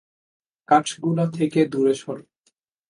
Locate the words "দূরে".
1.65-1.93